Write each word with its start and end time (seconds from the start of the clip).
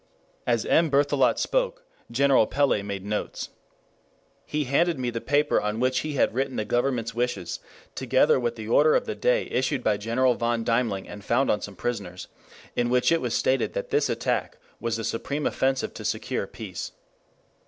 As 0.47 0.65
M. 0.65 0.89
Berthelot 0.89 1.37
spoke, 1.37 1.83
General 2.09 2.47
Pellé 2.47 2.83
made 2.83 3.05
notes. 3.05 3.49
He 4.47 4.63
handed 4.63 4.97
me 4.97 5.11
the 5.11 5.21
paper 5.21 5.61
on 5.61 5.79
which 5.79 5.99
he 5.99 6.13
had 6.13 6.33
written 6.33 6.55
the 6.55 6.65
Government's 6.65 7.13
wishes, 7.13 7.59
together 7.93 8.39
with 8.39 8.55
the 8.55 8.67
order 8.67 8.95
of 8.95 9.05
the 9.05 9.13
day 9.13 9.43
issued 9.51 9.83
by 9.83 9.97
General 9.97 10.33
von 10.33 10.63
Deimling 10.65 11.07
and 11.07 11.23
found 11.23 11.51
on 11.51 11.61
some 11.61 11.75
prisoners, 11.75 12.27
in 12.75 12.89
which 12.89 13.11
it 13.11 13.21
was 13.21 13.35
stated 13.35 13.73
that 13.73 13.91
this 13.91 14.09
attack 14.09 14.57
was 14.79 14.97
the 14.97 15.03
supreme 15.03 15.45
offensive 15.45 15.93
to 15.93 16.03
secure 16.03 16.47
peace. 16.47 16.93